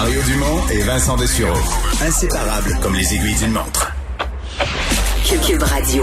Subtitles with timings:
[0.00, 1.60] Mario Dumont et Vincent Dessureau.
[2.00, 3.92] Inséparables comme les aiguilles d'une montre.
[5.46, 6.02] Cube Radio.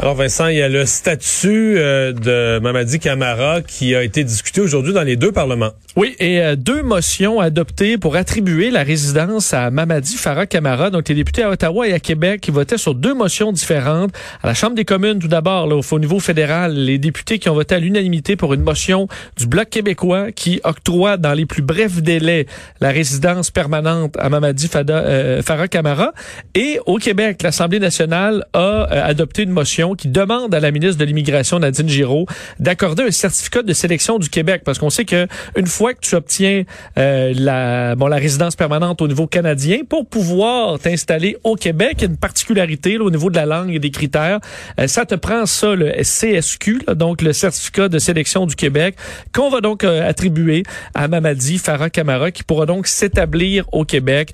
[0.00, 4.60] Alors Vincent, il y a le statut euh, de Mamadi Camara qui a été discuté
[4.60, 5.72] aujourd'hui dans les deux parlements.
[5.96, 10.90] Oui, et euh, deux motions adoptées pour attribuer la résidence à Mamadi Farah Camara.
[10.90, 14.12] Donc les députés à Ottawa et à Québec qui votaient sur deux motions différentes.
[14.40, 17.54] À la Chambre des communes, tout d'abord, au, au niveau fédéral, les députés qui ont
[17.54, 22.02] voté à l'unanimité pour une motion du Bloc québécois qui octroie dans les plus brefs
[22.02, 22.46] délais
[22.80, 26.12] la résidence permanente à Mamadi euh, Farah Camara.
[26.54, 31.04] Et au Québec, l'Assemblée nationale a adopté une motion qui demande à la ministre de
[31.04, 32.26] l'Immigration, Nadine Giraud,
[32.58, 34.62] d'accorder un certificat de sélection du Québec.
[34.64, 36.64] Parce qu'on sait que une fois que tu obtiens
[36.98, 42.02] euh, la, bon, la résidence permanente au niveau canadien, pour pouvoir t'installer au Québec, il
[42.02, 44.40] y a une particularité là, au niveau de la langue et des critères.
[44.78, 48.96] Euh, ça te prend ça, le CSQ, là, donc le certificat de sélection du Québec,
[49.32, 50.62] qu'on va donc euh, attribuer
[50.94, 54.32] à Mamadi Farah Camara, qui pourra donc s'établir au Québec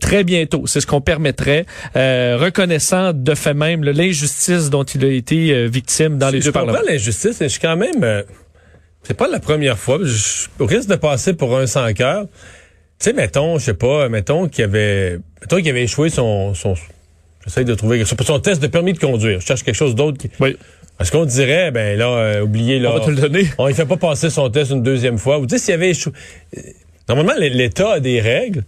[0.00, 0.66] très bientôt.
[0.66, 6.18] C'est ce qu'on permettrait, reconnaissant de fait même l'injustice dont il a été euh, victime
[6.18, 6.78] dans les deux parlements.
[6.86, 8.02] Je l'injustice, je suis quand même...
[8.02, 8.22] Euh,
[9.02, 9.98] c'est pas la première fois.
[10.02, 12.26] Je risque de passer pour un sans cœur.
[12.98, 15.18] Tu sais, mettons, je sais pas, mettons qu'il avait...
[15.40, 16.54] Mettons qu'il avait échoué son...
[16.54, 16.74] son
[17.44, 19.40] J'essaie de trouver son, son test de permis de conduire.
[19.40, 20.30] Je cherche quelque chose d'autre qui...
[20.40, 20.56] Oui.
[21.00, 22.90] Est-ce qu'on dirait, ben là, euh, oubliez, là...
[22.92, 23.46] On va te le donner.
[23.56, 25.38] On ne fait pas passer son test une deuxième fois.
[25.38, 26.12] Vous dites s'il avait échoué...
[27.08, 28.64] Normalement, l'État a des règles.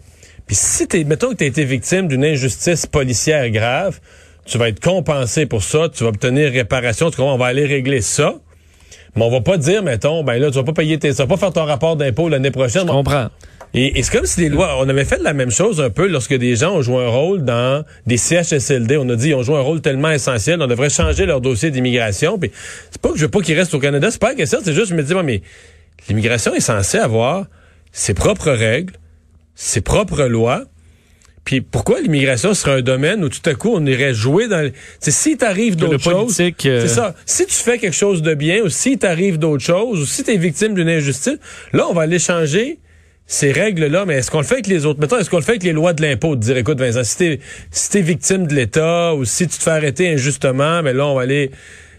[0.46, 4.00] Puis si t'es, mettons que tu as été victime d'une injustice policière grave,
[4.44, 8.00] tu vas être compensé pour ça, tu vas obtenir réparation, tu on va aller régler
[8.00, 8.34] ça.
[9.14, 11.26] Mais on va pas dire, mettons, ben là, tu vas pas payer tes, tu vas
[11.26, 12.86] pas faire ton rapport d'impôt l'année prochaine.
[12.86, 13.28] Je comprends.
[13.74, 16.34] Et, c'est comme si les lois, on avait fait la même chose un peu lorsque
[16.34, 18.98] des gens ont joué un rôle dans des CHSLD.
[18.98, 21.70] On a dit, ils ont joué un rôle tellement essentiel, on devrait changer leur dossier
[21.70, 22.38] d'immigration.
[22.38, 22.50] Puis
[22.90, 24.74] c'est pas que je veux pas qu'ils restent au Canada, c'est pas la question, c'est
[24.74, 25.42] juste, je me dis, mais
[26.08, 27.46] l'immigration est censée avoir
[27.92, 28.94] ses propres règles,
[29.54, 30.64] ses propres lois.
[31.44, 35.10] Puis pourquoi l'immigration serait un domaine où tout à coup on irait jouer dans c'est
[35.10, 37.14] si t'arrives d'autres choses euh, c'est ça.
[37.26, 40.36] Si tu fais quelque chose de bien ou si t'arrives d'autres choses ou si t'es
[40.36, 41.38] victime d'une injustice
[41.72, 42.78] là on va aller changer
[43.26, 45.00] ces règles là mais est-ce qu'on le fait avec les autres?
[45.00, 46.36] Mettons est-ce qu'on le fait avec les lois de l'impôt?
[46.36, 47.40] De dire écoute Vincent si t'es
[47.72, 51.06] si t'es victime de l'État ou si tu te fais arrêter injustement mais ben là
[51.08, 51.50] on va aller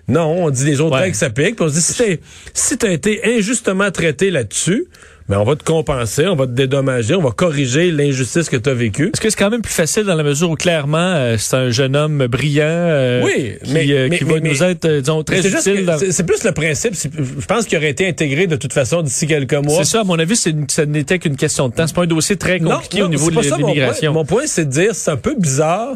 [0.07, 2.19] non on dit les autres règles s'appliquent puis on se dit
[2.53, 4.87] si t'as été injustement traité là-dessus
[5.29, 8.69] mais on va te compenser, on va te dédommager, on va corriger l'injustice que tu
[8.69, 9.09] as vécue.
[9.13, 11.69] Est-ce que c'est quand même plus facile dans la mesure où clairement euh, c'est un
[11.69, 15.89] jeune homme brillant euh, oui, qui, mais, euh, qui va nous être disons très utile.
[16.11, 19.53] C'est plus le principe, je pense qu'il aurait été intégré de toute façon d'ici quelques
[19.53, 19.77] mois.
[19.77, 21.87] C'est ça, à mon avis, ce n'était qu'une question de temps.
[21.87, 24.13] C'est pas un dossier très compliqué au niveau de l'immigration.
[24.13, 25.95] Mon point, c'est de dire c'est un peu bizarre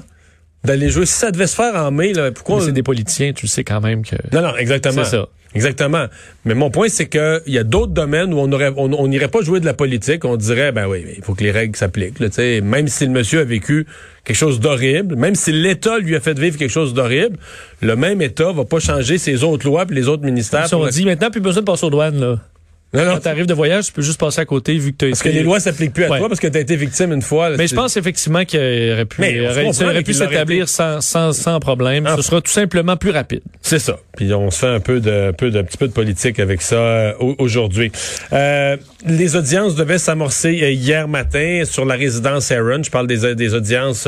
[0.64, 1.06] d'aller jouer.
[1.06, 2.62] Si ça devait se faire en mai, là, pourquoi...
[2.62, 4.16] c'est des politiciens, tu sais quand même que...
[4.34, 5.04] Non, non, exactement.
[5.04, 5.28] C'est ça.
[5.56, 6.06] Exactement.
[6.46, 9.42] Mais mon point, c'est qu'il y a d'autres domaines où on aurait, on n'irait pas
[9.42, 10.24] jouer de la politique.
[10.26, 12.20] On dirait, ben oui, il faut que les règles s'appliquent.
[12.20, 13.88] même si le monsieur a vécu
[14.24, 17.38] quelque chose d'horrible, même si l'État lui a fait vivre quelque chose d'horrible,
[17.82, 20.68] le même État va pas changer ses autres lois et les autres ministères.
[20.74, 22.40] On dit maintenant, plus besoin de passer aux douanes, là.
[22.94, 23.14] Non, non.
[23.16, 25.30] Quand t'arrives de voyage, tu peux juste passer à côté vu que t'as Parce que
[25.30, 27.50] les lois s'appliquent plus à toi parce que t'as été victime une fois.
[27.58, 32.08] mais je pense effectivement qu'il aurait pu, aurait, pu s'établir sans, sans, sans problème.
[32.16, 33.42] Ce sera tout simplement plus rapide.
[33.62, 33.98] C'est ça.
[34.16, 37.14] Puis on se fait un peu de, peu petit peu de politique avec ça euh,
[37.38, 37.92] aujourd'hui.
[38.34, 42.82] Euh, les audiences devaient s'amorcer euh, hier matin sur la résidence Aaron.
[42.84, 44.08] Je parle des, des audiences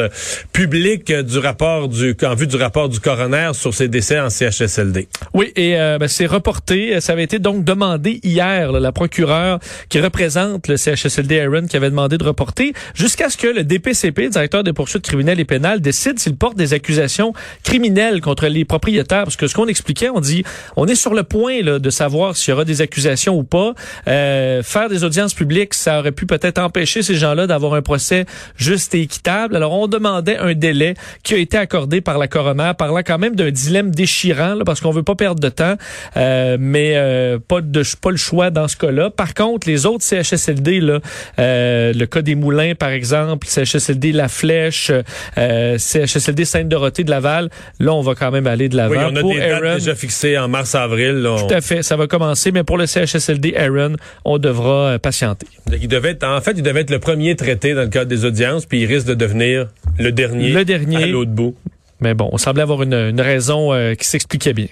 [0.53, 5.07] publiques du rapport du, en vue du rapport du coroner sur ses décès en CHSLD.
[5.33, 6.99] Oui, et ben, c'est reporté.
[7.01, 9.59] Ça avait été donc demandé hier la procureure
[9.89, 14.29] qui représente le CHSLD Aaron, qui avait demandé de reporter, jusqu'à ce que le DPCP,
[14.29, 19.23] directeur des poursuites criminelles et pénales, décide s'il porte des accusations criminelles contre les propriétaires.
[19.23, 20.43] Parce que ce qu'on expliquait, on dit,
[20.75, 23.73] on est sur le point là, de savoir s'il y aura des accusations ou pas.
[24.07, 28.25] Euh, faire des audiences publiques, ça aurait pu peut-être empêcher ces gens-là d'avoir un procès
[28.55, 29.55] juste et équitable.
[29.55, 30.93] Alors, on demandait un délai
[31.23, 34.81] qui a été accordé par la coroner, parlant quand même d'un dilemme déchirant, là, parce
[34.81, 35.75] qu'on veut pas perdre de temps,
[36.17, 39.09] euh, mais euh, pas de pas le choix dans ce cas-là.
[39.09, 40.99] Par contre, les autres CHSLD, là,
[41.39, 44.91] euh, le cas des Moulins, par exemple, CHSLD La Flèche,
[45.37, 48.93] euh, CHSLD Sainte-Dorothée de Laval, là, on va quand même aller de l'avant.
[48.93, 51.27] Oui, on a des dates déjà fixées en mars-avril.
[51.47, 53.95] Tout à fait, ça va commencer, mais pour le CHSLD Aaron,
[54.25, 55.47] on devra euh, patienter.
[55.71, 58.25] Il devait être, en fait, il devait être le premier traité dans le cadre des
[58.25, 59.67] audiences, puis il risque de devenir
[59.97, 61.03] le dernier, le dernier.
[61.03, 61.55] à l'autre bout.
[62.01, 64.67] Mais bon, on semblait avoir une, raison qui s'expliquait bien.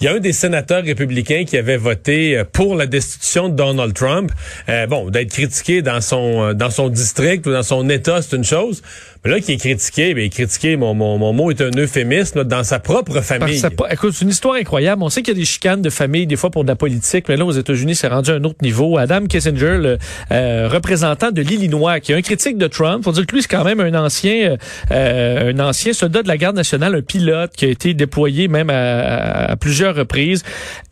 [0.00, 3.54] Il y a un des sénateurs républicains qui avait voté euh, pour la destitution de
[3.54, 4.32] Donald Trump.
[4.68, 8.36] Euh, bon, d'être critiqué dans son euh, dans son district ou dans son État, c'est
[8.36, 8.82] une chose.
[9.24, 12.64] Mais là, qui est critiqué, bien, critiqué, mon, mon, mon mot est un euphémisme, dans
[12.64, 13.58] sa propre famille.
[13.58, 15.02] Ça, écoute, c'est une histoire incroyable.
[15.02, 17.26] On sait qu'il y a des chicanes de famille, des fois pour de la politique,
[17.28, 18.96] mais là, aux États-Unis, c'est rendu à un autre niveau.
[18.96, 19.98] Adam Kissinger, le
[20.32, 23.48] euh, représentant de l'Illinois, qui est un critique de Trump, faut dire que lui, c'est
[23.48, 24.56] quand même un ancien,
[24.90, 28.70] euh, un ancien soldat de la garde nationale, un pilote qui a été déployé même
[28.70, 30.42] à, à plusieurs reprises.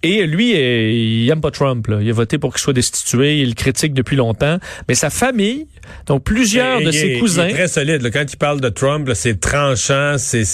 [0.03, 1.87] Et lui, euh, il aime pas Trump.
[1.87, 1.99] Là.
[2.01, 3.39] Il a voté pour qu'il soit destitué.
[3.39, 4.59] Il le critique depuis longtemps.
[4.89, 5.67] Mais sa famille,
[6.07, 8.03] donc plusieurs de ses cousins, il est très solide.
[8.03, 8.11] Là.
[8.11, 10.45] Quand il parle de Trump, c'est tranchant, c'est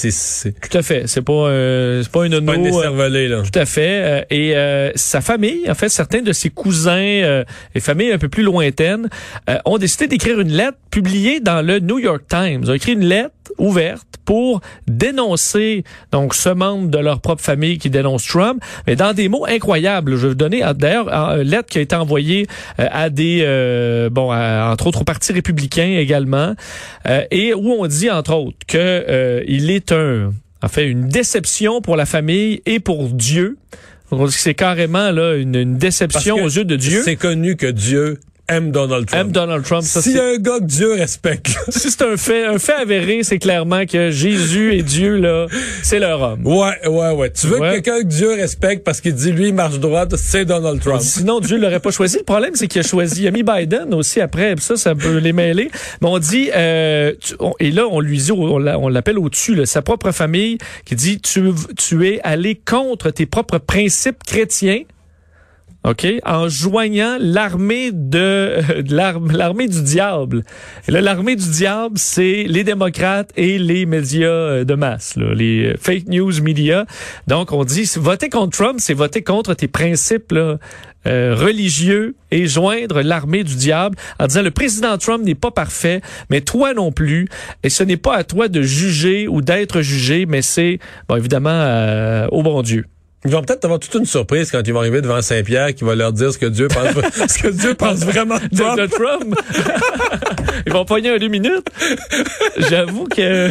[0.61, 1.05] tout à fait.
[1.07, 3.43] C'est pas euh, c'est pas une pas euh, là.
[3.43, 4.03] Tout à fait.
[4.05, 7.45] Euh, et euh, sa famille, en fait, certains de ses cousins
[7.75, 9.09] et familles un peu plus lointaines
[9.65, 12.61] ont décidé d'écrire une lettre publiée dans le New York Times.
[12.63, 17.79] Ils ont écrit une lettre ouverte pour dénoncer donc ce membre de leur propre famille
[17.79, 20.13] qui dénonce Trump, mais dans des mots incroyables.
[20.17, 22.47] Je vais vous donner d'ailleurs une lettre qui a été envoyée
[22.79, 23.45] à des
[24.11, 26.55] bon entre autres au Parti républicain également
[27.31, 30.33] et où on dit entre autres que euh, il est un
[30.63, 33.59] en fait une déception pour la famille et pour Dieu.
[34.29, 37.03] C'est carrément là une, une déception aux yeux de Dieu.
[37.05, 39.21] C'est connu que Dieu aime Donald Trump.
[39.21, 39.83] Aime Donald Trump.
[39.83, 41.57] Ça, si un gars que Dieu respecte.
[41.69, 45.47] si c'est un fait, un fait avéré, c'est clairement que Jésus et Dieu, là,
[45.83, 46.47] c'est leur homme.
[46.47, 47.31] Ouais, ouais, ouais.
[47.31, 50.45] Tu veux que quelqu'un que Dieu respecte parce qu'il dit lui, il marche droite, c'est
[50.45, 51.01] Donald Trump.
[51.01, 52.19] Sinon, Dieu l'aurait pas choisi.
[52.19, 54.55] Le problème, c'est qu'il a choisi, il a mis Biden aussi après.
[54.59, 55.71] Ça, ça peut les mêler.
[56.01, 57.13] Mais on dit, euh,
[57.61, 62.09] et là, on lui dit, on l'appelle au-dessus, sa propre famille, qui dit, tu, tu
[62.09, 64.83] es allé contre tes propres principes chrétiens
[65.87, 68.57] OK, en joignant l'armée de,
[68.91, 70.43] l'armée du diable.
[70.89, 75.77] L'armée du diable, c'est les démocrates et les médias euh, de masse, là, les euh,
[75.79, 76.87] fake news media.
[77.27, 80.57] Donc, on dit, voter contre Trump, c'est voter contre tes principes là,
[81.07, 86.01] euh, religieux et joindre l'armée du diable en disant le président Trump n'est pas parfait,
[86.31, 87.29] mais toi non plus.
[87.63, 90.79] Et ce n'est pas à toi de juger ou d'être jugé, mais c'est,
[91.11, 92.87] bon, évidemment, au bon Dieu.
[93.27, 95.95] Ils vont peut-être avoir toute une surprise quand ils vont arriver devant Saint-Pierre qui va
[95.95, 96.93] leur dire ce que Dieu pense,
[97.33, 98.79] ce que Dieu pense vraiment de Trump.
[98.79, 99.41] De, Trump.
[100.67, 101.67] ils vont pogner un deux minutes.
[102.69, 103.51] J'avoue que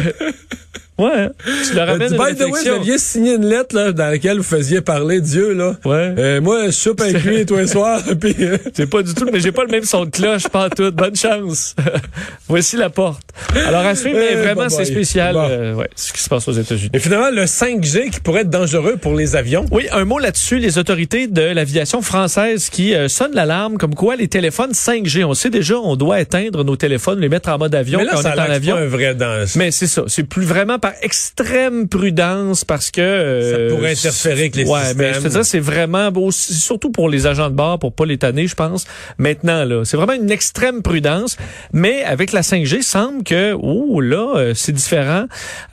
[0.98, 1.28] Ouais.
[1.68, 4.44] Tu leur ramènes By the way, vous aviez signé une lettre là, dans laquelle vous
[4.44, 5.76] faisiez parler Dieu là.
[5.84, 6.14] Ouais.
[6.18, 8.00] Euh, moi, je soupe avec lui tous les soirs.
[8.20, 10.70] Puis euh, c'est pas du tout, mais j'ai pas le même son de cloche, pas
[10.70, 10.92] tout.
[10.92, 11.74] Bonne chance.
[12.48, 13.22] Voici la porte.
[13.66, 15.36] Alors à suivre, mais vraiment c'est spécial.
[15.36, 16.90] Euh, ouais, ce qui se passe aux États-Unis.
[16.92, 19.66] Et finalement, le 5G qui pourrait être dangereux pour les avions.
[19.72, 20.58] Oui, un mot là-dessus.
[20.58, 25.24] Les autorités de l'aviation française qui euh, sonnent l'alarme, comme quoi les téléphones 5G.
[25.24, 28.12] On sait déjà, on doit éteindre nos téléphones, les mettre en mode avion mais là,
[28.14, 28.76] quand ça on est en avion.
[28.76, 29.52] Pas un vrai danger.
[29.56, 30.04] Mais c'est ça.
[30.06, 34.80] C'est plus vraiment par extrême prudence parce que euh, ça pourrait interférer avec les ouais,
[34.80, 34.98] systèmes.
[34.98, 38.04] mais je te dis, c'est vraiment beau, surtout pour les agents de bord pour pas
[38.04, 38.84] les tanner, je pense.
[39.16, 41.38] Maintenant là, c'est vraiment une extrême prudence,
[41.72, 45.24] mais avec la 5G, semble que oh là, euh, c'est différent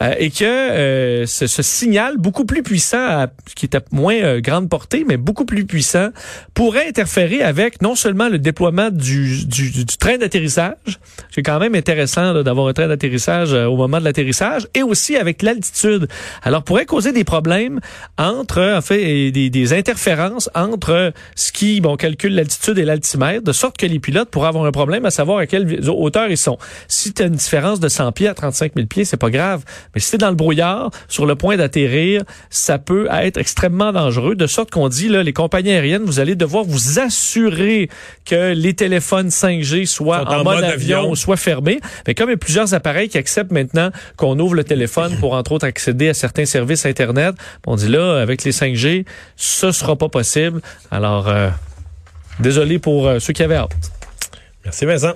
[0.01, 4.39] euh, et que euh, ce, ce, signal beaucoup plus puissant, à, qui est à moins
[4.39, 6.11] grande portée, mais beaucoup plus puissant,
[6.53, 11.01] pourrait interférer avec non seulement le déploiement du, du, du train d'atterrissage,
[11.35, 15.17] c'est quand même intéressant d'avoir un train d'atterrissage au moment de l'atterrissage, et aussi aussi
[15.17, 16.07] avec l'altitude.
[16.43, 17.79] Alors, pourrait causer des problèmes
[18.19, 23.51] entre, en fait, des, des interférences entre ce qui, bon, calcule l'altitude et l'altimètre, de
[23.51, 26.57] sorte que les pilotes pourraient avoir un problème à savoir à quelle hauteur ils sont.
[26.87, 29.63] Si tu as une différence de 100 pieds à 35 000 pieds, c'est pas grave.
[29.95, 32.21] Mais si tu dans le brouillard, sur le point d'atterrir,
[32.51, 36.35] ça peut être extrêmement dangereux, de sorte qu'on dit, là, les compagnies aériennes, vous allez
[36.35, 37.89] devoir vous assurer
[38.25, 41.79] que les téléphones 5G soient en, mode, avion, avion ou soient fermés.
[42.05, 44.63] Mais comme il y a plusieurs appareils qui acceptent maintenant qu'on ouvre le
[45.19, 47.35] pour, entre autres, accéder à certains services Internet.
[47.65, 49.05] On dit là, avec les 5G,
[49.35, 50.61] ce sera pas possible.
[50.89, 51.49] Alors, euh,
[52.39, 53.91] désolé pour euh, ceux qui avaient hâte.
[54.63, 55.13] Merci Vincent.